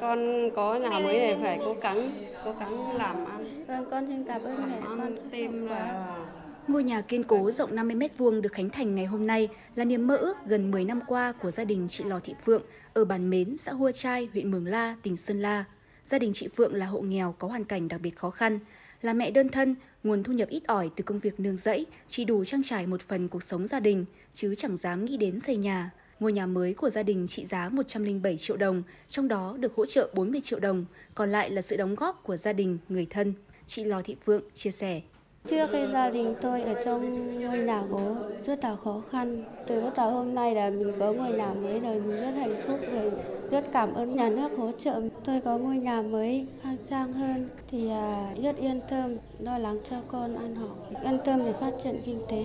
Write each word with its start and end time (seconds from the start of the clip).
con 0.00 0.50
có 0.56 0.76
nhà 0.76 0.98
mới 0.98 1.18
này 1.18 1.36
phải 1.40 1.58
cố 1.64 1.76
gắng 1.82 2.12
cố 2.44 2.54
gắng 2.60 2.96
làm 2.96 3.24
ăn 3.24 3.64
vâng 3.66 3.84
con 3.90 4.06
xin 4.06 4.24
cảm 4.24 4.42
ơn 4.42 4.70
mẹ 4.70 4.78
con 4.84 5.16
tìm 5.30 5.66
là 5.66 6.16
Ngôi 6.68 6.84
nhà 6.84 7.00
kiên 7.00 7.24
cố 7.24 7.50
rộng 7.50 7.74
50 7.74 7.96
m2 7.96 8.40
được 8.40 8.52
khánh 8.52 8.70
thành 8.70 8.94
ngày 8.94 9.06
hôm 9.06 9.26
nay 9.26 9.48
là 9.74 9.84
niềm 9.84 10.06
mơ 10.06 10.16
ước 10.16 10.36
gần 10.46 10.70
10 10.70 10.84
năm 10.84 11.00
qua 11.06 11.32
của 11.32 11.50
gia 11.50 11.64
đình 11.64 11.86
chị 11.88 12.04
Lò 12.04 12.20
Thị 12.20 12.34
Phượng 12.44 12.62
ở 12.94 13.04
bản 13.04 13.30
Mến, 13.30 13.56
xã 13.56 13.72
Hua 13.72 13.92
Trai, 13.92 14.28
huyện 14.32 14.50
Mường 14.50 14.66
La, 14.66 14.96
tỉnh 15.02 15.16
Sơn 15.16 15.42
La. 15.42 15.64
Gia 16.04 16.18
đình 16.18 16.32
chị 16.34 16.48
Phượng 16.56 16.74
là 16.74 16.86
hộ 16.86 17.00
nghèo 17.00 17.34
có 17.38 17.48
hoàn 17.48 17.64
cảnh 17.64 17.88
đặc 17.88 18.00
biệt 18.00 18.16
khó 18.16 18.30
khăn. 18.30 18.58
Là 19.02 19.12
mẹ 19.12 19.30
đơn 19.30 19.48
thân, 19.48 19.74
nguồn 20.02 20.22
thu 20.22 20.32
nhập 20.32 20.48
ít 20.48 20.62
ỏi 20.66 20.90
từ 20.96 21.04
công 21.04 21.18
việc 21.18 21.40
nương 21.40 21.56
rẫy 21.56 21.86
chỉ 22.08 22.24
đủ 22.24 22.44
trang 22.44 22.62
trải 22.62 22.86
một 22.86 23.00
phần 23.00 23.28
cuộc 23.28 23.42
sống 23.42 23.66
gia 23.66 23.80
đình, 23.80 24.04
chứ 24.34 24.54
chẳng 24.54 24.76
dám 24.76 25.04
nghĩ 25.04 25.16
đến 25.16 25.40
xây 25.40 25.56
nhà. 25.56 25.90
Ngôi 26.20 26.32
nhà 26.32 26.46
mới 26.46 26.74
của 26.74 26.90
gia 26.90 27.02
đình 27.02 27.26
trị 27.26 27.46
giá 27.46 27.68
107 27.68 28.36
triệu 28.36 28.56
đồng, 28.56 28.82
trong 29.08 29.28
đó 29.28 29.56
được 29.58 29.74
hỗ 29.76 29.86
trợ 29.86 30.10
40 30.14 30.40
triệu 30.44 30.60
đồng, 30.60 30.84
còn 31.14 31.32
lại 31.32 31.50
là 31.50 31.62
sự 31.62 31.76
đóng 31.76 31.94
góp 31.94 32.22
của 32.22 32.36
gia 32.36 32.52
đình, 32.52 32.78
người 32.88 33.06
thân. 33.10 33.34
Chị 33.66 33.84
Lò 33.84 34.02
Thị 34.04 34.16
Phượng 34.26 34.42
chia 34.54 34.70
sẻ. 34.70 35.00
Trước 35.48 35.66
cái 35.72 35.88
gia 35.92 36.10
đình 36.10 36.34
tôi 36.42 36.62
ở 36.62 36.82
trong 36.84 37.40
ngôi 37.40 37.58
nhà 37.58 37.82
gỗ 37.82 38.16
rất 38.46 38.64
là 38.64 38.76
khó 38.76 39.02
khăn. 39.10 39.44
Từ 39.66 39.80
bắt 39.80 39.92
đầu 39.96 40.10
hôm 40.10 40.34
nay 40.34 40.54
là 40.54 40.70
mình 40.70 40.92
có 40.98 41.12
ngôi 41.12 41.32
nhà 41.32 41.54
mới 41.54 41.80
rồi, 41.80 42.00
mình 42.00 42.20
rất 42.20 42.30
hạnh 42.30 42.62
phúc 42.66 42.80
rồi. 42.92 43.10
Rất 43.50 43.64
cảm 43.72 43.94
ơn 43.94 44.16
nhà 44.16 44.28
nước 44.28 44.48
hỗ 44.58 44.72
trợ. 44.78 45.00
Tôi 45.24 45.40
có 45.40 45.58
ngôi 45.58 45.76
nhà 45.76 46.02
mới 46.02 46.46
khang 46.62 46.76
trang 46.90 47.12
hơn 47.12 47.48
thì 47.70 47.90
à, 47.90 48.34
rất 48.42 48.56
yên 48.56 48.80
tâm, 48.90 49.16
lo 49.38 49.58
lắng 49.58 49.78
cho 49.90 49.96
con 50.08 50.36
ăn 50.36 50.54
học. 50.54 50.88
Yên 51.04 51.18
tâm 51.24 51.44
để 51.44 51.52
phát 51.60 51.72
triển 51.84 52.02
kinh 52.04 52.20
tế, 52.28 52.44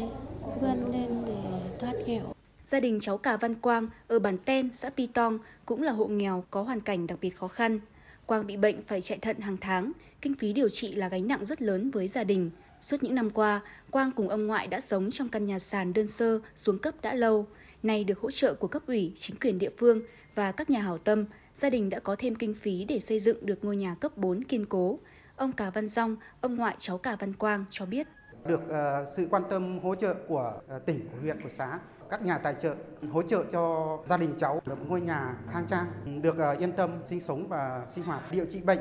vươn 0.62 0.91
lên 0.93 1.23
để 1.26 1.35
thoát 1.79 1.93
nghèo. 2.05 2.34
Gia 2.67 2.80
đình 2.80 2.99
cháu 3.02 3.17
Cà 3.17 3.38
Văn 3.38 3.55
Quang 3.55 3.88
ở 4.08 4.20
bản 4.20 4.38
Ten, 4.38 4.70
xã 4.73 4.90
Pi 4.90 5.08
Tong 5.08 5.40
cũng 5.66 5.84
là 5.84 5.91
hộ 5.91 6.05
nghèo 6.05 6.44
có 6.52 6.62
hoàn 6.62 6.80
cảnh 6.80 7.08
đặc 7.08 7.20
biệt 7.21 7.30
khó 7.30 7.48
khăn. 7.48 7.80
Quang 8.26 8.48
bị 8.48 8.58
bệnh 8.58 8.84
phải 8.88 9.02
chạy 9.02 9.17
thận 9.17 9.40
hàng 9.40 9.58
tháng, 9.58 9.91
kinh 10.21 10.35
phí 10.35 10.54
điều 10.54 10.70
trị 10.70 10.95
là 10.95 11.10
gánh 11.10 11.27
nặng 11.27 11.46
rất 11.46 11.62
lớn 11.62 11.91
với 11.91 12.07
gia 12.07 12.24
đình. 12.24 12.52
Suốt 12.79 13.04
những 13.04 13.15
năm 13.15 13.29
qua, 13.29 13.62
Quang 13.91 14.12
cùng 14.12 14.29
ông 14.29 14.48
ngoại 14.48 14.68
đã 14.68 14.82
sống 14.82 15.12
trong 15.12 15.29
căn 15.29 15.46
nhà 15.46 15.60
sàn 15.60 15.93
đơn 15.93 16.07
sơ 16.07 16.40
xuống 16.55 16.79
cấp 16.79 16.93
đã 17.02 17.13
lâu. 17.13 17.48
Nay 17.84 18.04
được 18.04 18.20
hỗ 18.20 18.32
trợ 18.32 18.54
của 18.54 18.68
cấp 18.68 18.82
ủy, 18.87 19.13
chính 19.15 19.35
quyền 19.37 19.59
địa 19.59 19.71
phương 19.77 20.02
và 20.35 20.52
các 20.52 20.70
nhà 20.70 20.82
hảo 20.82 20.98
tâm, 20.98 21.26
gia 21.55 21.70
đình 21.70 21.90
đã 21.90 21.99
có 21.99 22.15
thêm 22.20 22.35
kinh 22.35 22.54
phí 22.54 22.85
để 22.85 22.99
xây 22.99 23.20
dựng 23.20 23.46
được 23.46 23.63
ngôi 23.65 23.76
nhà 23.76 23.96
cấp 23.96 24.18
4 24.18 24.43
kiên 24.43 24.65
cố. 24.65 24.99
Ông 25.35 25.52
Cà 25.52 25.70
Văn 25.70 25.87
Dong, 25.87 26.15
ông 26.41 26.55
ngoại 26.55 26.76
cháu 26.80 26.98
Cà 26.98 27.15
Văn 27.15 27.34
Quang 27.34 27.65
cho 27.71 27.85
biết. 27.85 28.07
Được 28.46 28.62
uh, 28.65 29.07
sự 29.15 29.27
quan 29.30 29.43
tâm 29.49 29.80
hỗ 29.80 29.96
trợ 29.96 30.13
của 30.27 30.54
uh, 30.76 30.85
tỉnh, 30.85 30.99
của 31.12 31.18
huyện, 31.21 31.41
của 31.41 31.49
xã, 31.49 31.80
các 32.13 32.25
nhà 32.25 32.37
tài 32.37 32.55
trợ 32.61 32.75
hỗ 33.11 33.21
trợ 33.21 33.43
cho 33.51 33.97
gia 34.05 34.17
đình 34.17 34.33
cháu 34.37 34.61
được 34.65 34.75
ngôi 34.87 35.01
nhà 35.01 35.35
khang 35.51 35.65
trang, 35.69 35.85
được 36.21 36.37
ờ, 36.37 36.55
yên 36.59 36.71
tâm 36.71 36.89
sinh 37.09 37.19
sống 37.19 37.47
và 37.47 37.81
sinh 37.95 38.03
hoạt 38.03 38.21
điều 38.31 38.45
trị 38.45 38.59
bệnh 38.59 38.79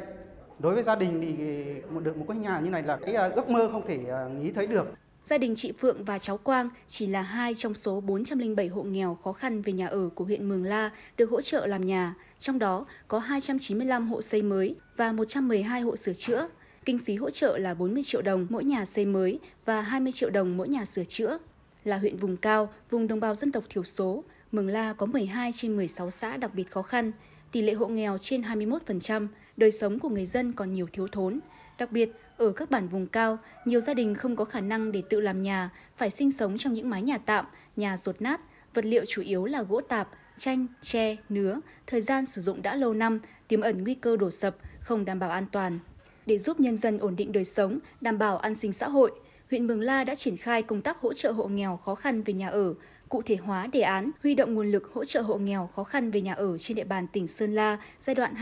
đối 0.58 0.74
với 0.74 0.82
gia 0.82 0.96
đình 0.96 1.20
thì 1.20 1.64
được 2.00 2.16
một 2.16 2.24
cái 2.28 2.36
nhà 2.38 2.60
như 2.60 2.70
này 2.70 2.82
là 2.82 2.96
cái 2.96 3.14
ờ, 3.14 3.30
ước 3.30 3.48
mơ 3.48 3.68
không 3.72 3.86
thể 3.86 4.04
ờ, 4.08 4.28
nghĩ 4.28 4.52
thấy 4.52 4.66
được. 4.66 4.86
Gia 5.24 5.38
đình 5.38 5.54
chị 5.56 5.72
Phượng 5.80 6.04
và 6.04 6.18
cháu 6.18 6.38
Quang 6.38 6.68
chỉ 6.88 7.06
là 7.06 7.22
hai 7.22 7.54
trong 7.54 7.74
số 7.74 8.00
407 8.00 8.68
hộ 8.68 8.82
nghèo 8.82 9.18
khó 9.24 9.32
khăn 9.32 9.62
về 9.62 9.72
nhà 9.72 9.86
ở 9.86 10.08
của 10.14 10.24
huyện 10.24 10.48
Mường 10.48 10.64
La 10.64 10.90
được 11.16 11.30
hỗ 11.30 11.40
trợ 11.40 11.66
làm 11.66 11.80
nhà, 11.80 12.14
trong 12.38 12.58
đó 12.58 12.86
có 13.08 13.18
295 13.18 14.08
hộ 14.08 14.22
xây 14.22 14.42
mới 14.42 14.76
và 14.96 15.12
112 15.12 15.80
hộ 15.80 15.96
sửa 15.96 16.14
chữa. 16.14 16.48
Kinh 16.84 16.98
phí 16.98 17.16
hỗ 17.16 17.30
trợ 17.30 17.58
là 17.58 17.74
40 17.74 18.02
triệu 18.02 18.22
đồng 18.22 18.46
mỗi 18.50 18.64
nhà 18.64 18.84
xây 18.84 19.06
mới 19.06 19.38
và 19.64 19.80
20 19.80 20.12
triệu 20.12 20.30
đồng 20.30 20.56
mỗi 20.56 20.68
nhà 20.68 20.84
sửa 20.84 21.04
chữa. 21.04 21.38
Là 21.84 21.98
huyện 21.98 22.16
vùng 22.16 22.36
cao, 22.36 22.72
vùng 22.90 23.08
đồng 23.08 23.20
bào 23.20 23.34
dân 23.34 23.52
tộc 23.52 23.64
thiểu 23.68 23.84
số, 23.84 24.24
Mường 24.52 24.68
La 24.68 24.92
có 24.92 25.06
12 25.06 25.50
trên 25.54 25.76
16 25.76 26.10
xã 26.10 26.36
đặc 26.36 26.54
biệt 26.54 26.70
khó 26.70 26.82
khăn, 26.82 27.12
tỷ 27.52 27.62
lệ 27.62 27.72
hộ 27.72 27.86
nghèo 27.86 28.18
trên 28.18 28.42
21%, 28.42 29.28
đời 29.56 29.70
sống 29.70 29.98
của 29.98 30.08
người 30.08 30.26
dân 30.26 30.52
còn 30.52 30.72
nhiều 30.72 30.86
thiếu 30.92 31.08
thốn. 31.12 31.40
Đặc 31.78 31.92
biệt, 31.92 32.10
ở 32.36 32.52
các 32.52 32.70
bản 32.70 32.88
vùng 32.88 33.06
cao, 33.06 33.38
nhiều 33.64 33.80
gia 33.80 33.94
đình 33.94 34.14
không 34.14 34.36
có 34.36 34.44
khả 34.44 34.60
năng 34.60 34.92
để 34.92 35.02
tự 35.10 35.20
làm 35.20 35.42
nhà, 35.42 35.70
phải 35.96 36.10
sinh 36.10 36.32
sống 36.32 36.58
trong 36.58 36.72
những 36.74 36.90
mái 36.90 37.02
nhà 37.02 37.18
tạm, 37.18 37.46
nhà 37.76 37.96
rột 37.96 38.22
nát, 38.22 38.40
vật 38.74 38.84
liệu 38.84 39.04
chủ 39.08 39.22
yếu 39.22 39.44
là 39.44 39.62
gỗ 39.62 39.80
tạp, 39.80 40.08
chanh, 40.38 40.66
tre, 40.82 41.16
nứa, 41.28 41.60
thời 41.86 42.00
gian 42.00 42.26
sử 42.26 42.40
dụng 42.40 42.62
đã 42.62 42.76
lâu 42.76 42.94
năm, 42.94 43.20
tiềm 43.48 43.60
ẩn 43.60 43.84
nguy 43.84 43.94
cơ 43.94 44.16
đổ 44.16 44.30
sập, 44.30 44.56
không 44.80 45.04
đảm 45.04 45.18
bảo 45.18 45.30
an 45.30 45.46
toàn. 45.52 45.78
Để 46.26 46.38
giúp 46.38 46.60
nhân 46.60 46.76
dân 46.76 46.98
ổn 46.98 47.16
định 47.16 47.32
đời 47.32 47.44
sống, 47.44 47.78
đảm 48.00 48.18
bảo 48.18 48.38
an 48.38 48.54
sinh 48.54 48.72
xã 48.72 48.88
hội, 48.88 49.12
huyện 49.52 49.66
Mường 49.66 49.80
La 49.80 50.04
đã 50.04 50.14
triển 50.14 50.36
khai 50.36 50.62
công 50.62 50.82
tác 50.82 50.98
hỗ 50.98 51.14
trợ 51.14 51.32
hộ 51.32 51.48
nghèo 51.48 51.76
khó 51.76 51.94
khăn 51.94 52.22
về 52.22 52.34
nhà 52.34 52.48
ở, 52.48 52.74
cụ 53.08 53.22
thể 53.22 53.36
hóa 53.36 53.66
đề 53.66 53.80
án 53.80 54.10
huy 54.22 54.34
động 54.34 54.54
nguồn 54.54 54.70
lực 54.70 54.92
hỗ 54.92 55.04
trợ 55.04 55.20
hộ 55.20 55.38
nghèo 55.38 55.70
khó 55.74 55.84
khăn 55.84 56.10
về 56.10 56.20
nhà 56.20 56.32
ở 56.32 56.58
trên 56.58 56.76
địa 56.76 56.84
bàn 56.84 57.06
tỉnh 57.12 57.26
Sơn 57.26 57.54
La 57.54 57.78
giai 57.98 58.14
đoạn 58.14 58.34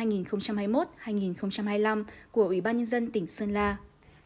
2021-2025 1.05 2.05
của 2.31 2.45
Ủy 2.45 2.61
ban 2.61 2.77
Nhân 2.77 2.87
dân 2.87 3.11
tỉnh 3.13 3.27
Sơn 3.27 3.53
La. 3.53 3.77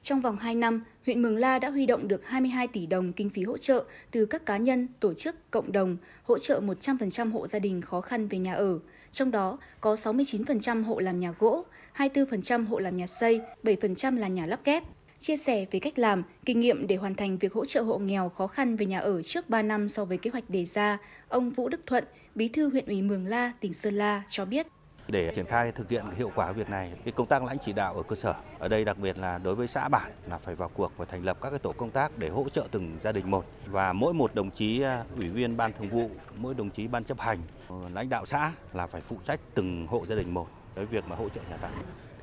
Trong 0.03 0.21
vòng 0.21 0.37
2 0.37 0.55
năm, 0.55 0.85
huyện 1.07 1.23
Mường 1.23 1.37
La 1.37 1.59
đã 1.59 1.71
huy 1.71 1.87
động 1.87 2.09
được 2.09 2.27
22 2.27 2.69
tỷ 2.69 2.87
đồng 2.87 3.13
kinh 3.13 3.31
phí 3.31 3.43
hỗ 3.43 3.59
trợ 3.59 3.85
từ 4.11 4.27
các 4.27 4.47
cá 4.47 4.57
nhân, 4.57 4.89
tổ 5.01 5.15
chức, 5.15 5.51
cộng 5.51 5.73
đồng, 5.73 5.97
hỗ 6.23 6.39
trợ 6.39 6.61
100% 6.61 7.31
hộ 7.31 7.47
gia 7.47 7.59
đình 7.59 7.83
khó 7.83 8.01
khăn 8.01 8.29
về 8.29 8.39
nhà 8.39 8.55
ở. 8.55 8.79
Trong 9.11 9.31
đó 9.31 9.59
có 9.81 9.95
69% 9.95 10.85
hộ 10.85 10.99
làm 10.99 11.21
nhà 11.21 11.35
gỗ, 11.39 11.65
24% 11.97 12.67
hộ 12.67 12.79
làm 12.79 12.97
nhà 12.97 13.07
xây, 13.07 13.41
7% 13.63 14.19
là 14.19 14.29
nhà 14.29 14.47
lắp 14.47 14.61
ghép 14.65 14.85
chia 15.25 15.37
sẻ 15.37 15.67
về 15.71 15.81
cách 15.81 15.99
làm, 15.99 16.23
kinh 16.45 16.61
nghiệm 16.61 16.87
để 16.87 16.97
hoàn 16.97 17.15
thành 17.15 17.39
việc 17.39 17.53
hỗ 17.53 17.65
trợ 17.65 17.83
hộ 17.83 17.99
nghèo 17.99 18.29
khó 18.29 18.47
khăn 18.47 18.77
về 18.77 18.87
nhà 18.87 18.99
ở 18.99 19.23
trước 19.23 19.51
3 19.51 19.63
năm 19.63 19.89
so 19.89 20.05
với 20.05 20.19
kế 20.19 20.31
hoạch 20.31 20.51
đề 20.51 20.65
ra, 20.65 20.99
ông 21.29 21.51
Vũ 21.51 21.69
Đức 21.69 21.81
Thuận, 21.87 22.05
Bí 22.35 22.49
thư 22.49 22.71
huyện 22.71 22.87
ủy 22.87 23.03
Mường 23.03 23.27
La, 23.27 23.53
tỉnh 23.61 23.75
Sơn 23.75 23.95
La 23.95 24.23
cho 24.29 24.45
biết. 24.45 24.67
Để 25.09 25.33
triển 25.35 25.47
khai 25.47 25.73
thực 25.73 25.91
hiện 25.91 26.05
hiệu 26.17 26.33
quả 26.35 26.53
việc 26.53 26.71
này, 26.71 26.93
cái 27.05 27.13
công 27.13 27.27
tác 27.27 27.45
lãnh 27.45 27.57
chỉ 27.65 27.73
đạo 27.73 27.95
ở 27.95 28.03
cơ 28.03 28.17
sở, 28.17 28.35
ở 28.59 28.69
đây 28.69 28.85
đặc 28.85 28.99
biệt 28.99 29.19
là 29.19 29.39
đối 29.39 29.55
với 29.55 29.69
xã 29.69 29.89
bản 29.89 30.13
là 30.29 30.39
phải 30.39 30.55
vào 30.55 30.71
cuộc 30.75 30.93
và 30.97 31.05
thành 31.05 31.25
lập 31.25 31.39
các 31.41 31.51
cái 31.51 31.59
tổ 31.59 31.73
công 31.73 31.91
tác 31.91 32.19
để 32.19 32.29
hỗ 32.29 32.49
trợ 32.49 32.67
từng 32.71 32.99
gia 33.03 33.13
đình 33.13 33.31
một 33.31 33.45
và 33.67 33.93
mỗi 33.93 34.15
một 34.15 34.35
đồng 34.35 34.51
chí 34.51 34.83
à, 34.83 35.05
ủy 35.17 35.29
viên 35.29 35.57
ban 35.57 35.73
thường 35.73 35.89
vụ, 35.89 36.11
mỗi 36.37 36.55
đồng 36.55 36.71
chí 36.71 36.87
ban 36.87 37.05
chấp 37.05 37.21
hành, 37.21 37.39
ờ, 37.69 37.77
lãnh 37.95 38.09
đạo 38.09 38.27
xã 38.27 38.53
là 38.73 38.87
phải 38.87 39.01
phụ 39.01 39.17
trách 39.27 39.41
từng 39.55 39.87
hộ 39.87 40.07
gia 40.09 40.17
đình 40.17 40.35
một 40.35 40.49
cái 40.75 40.87
việc 40.87 41.05
mà 41.09 41.17
hỗ 41.17 41.29
trợ 41.29 41.41
nhà 41.51 41.57
tạm 41.57 41.73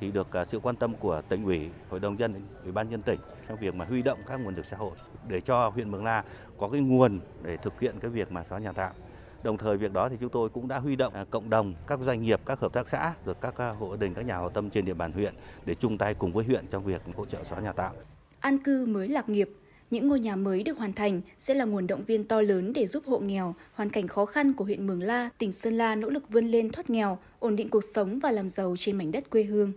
thì 0.02 0.10
được 0.10 0.32
à, 0.32 0.44
sự 0.44 0.58
quan 0.58 0.76
tâm 0.76 0.94
của 0.94 1.22
tỉnh 1.28 1.44
ủy, 1.44 1.68
hội 1.88 2.00
đồng 2.00 2.18
dân, 2.18 2.34
ủy 2.62 2.72
ban 2.72 2.90
nhân 2.90 3.02
tỉnh 3.02 3.20
trong 3.48 3.58
việc 3.58 3.74
mà 3.74 3.84
huy 3.84 4.02
động 4.02 4.18
các 4.26 4.40
nguồn 4.40 4.54
lực 4.54 4.66
xã 4.66 4.76
hội 4.76 4.90
để 5.28 5.40
cho 5.40 5.68
huyện 5.68 5.90
Mường 5.90 6.04
La 6.04 6.24
có 6.58 6.68
cái 6.68 6.80
nguồn 6.80 7.20
để 7.42 7.56
thực 7.56 7.80
hiện 7.80 7.94
cái 8.00 8.10
việc 8.10 8.32
mà 8.32 8.44
xóa 8.50 8.58
nhà 8.58 8.72
tạm. 8.72 8.92
Đồng 9.42 9.58
thời 9.58 9.76
việc 9.76 9.92
đó 9.92 10.08
thì 10.08 10.16
chúng 10.20 10.30
tôi 10.30 10.48
cũng 10.48 10.68
đã 10.68 10.78
huy 10.78 10.96
động 10.96 11.14
à, 11.14 11.24
cộng 11.30 11.50
đồng, 11.50 11.74
các 11.86 12.00
doanh 12.06 12.22
nghiệp, 12.22 12.40
các 12.46 12.60
hợp 12.60 12.72
tác 12.72 12.88
xã, 12.88 13.14
rồi 13.26 13.34
các 13.40 13.56
à, 13.58 13.68
hộ 13.70 13.96
đình, 13.96 14.14
các 14.14 14.26
nhà 14.26 14.34
hảo 14.34 14.50
tâm 14.50 14.70
trên 14.70 14.84
địa 14.84 14.94
bàn 14.94 15.12
huyện 15.12 15.34
để 15.64 15.74
chung 15.74 15.98
tay 15.98 16.14
cùng 16.14 16.32
với 16.32 16.44
huyện 16.44 16.64
trong 16.70 16.84
việc 16.84 17.02
hỗ 17.16 17.26
trợ 17.26 17.38
xóa 17.50 17.60
nhà 17.60 17.72
tạm. 17.72 17.92
An 18.40 18.58
cư 18.58 18.86
mới 18.86 19.08
lạc 19.08 19.28
nghiệp, 19.28 19.50
những 19.90 20.08
ngôi 20.08 20.20
nhà 20.20 20.36
mới 20.36 20.62
được 20.62 20.78
hoàn 20.78 20.92
thành 20.92 21.20
sẽ 21.38 21.54
là 21.54 21.64
nguồn 21.64 21.86
động 21.86 22.02
viên 22.02 22.24
to 22.24 22.40
lớn 22.40 22.72
để 22.72 22.86
giúp 22.86 23.02
hộ 23.06 23.18
nghèo, 23.18 23.54
hoàn 23.74 23.90
cảnh 23.90 24.08
khó 24.08 24.26
khăn 24.26 24.52
của 24.52 24.64
huyện 24.64 24.86
Mường 24.86 25.02
La, 25.02 25.30
tỉnh 25.38 25.52
Sơn 25.52 25.74
La 25.74 25.94
nỗ 25.94 26.10
lực 26.10 26.28
vươn 26.28 26.46
lên 26.46 26.70
thoát 26.70 26.90
nghèo, 26.90 27.18
ổn 27.38 27.56
định 27.56 27.68
cuộc 27.68 27.84
sống 27.94 28.18
và 28.18 28.30
làm 28.30 28.48
giàu 28.48 28.74
trên 28.78 28.98
mảnh 28.98 29.12
đất 29.12 29.30
quê 29.30 29.42
hương. 29.42 29.72